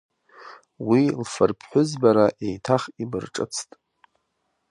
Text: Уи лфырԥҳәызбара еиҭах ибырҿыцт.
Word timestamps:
Уи 0.89 1.03
лфырԥҳәызбара 1.21 2.25
еиҭах 2.45 2.83
ибырҿыцт. 3.03 3.69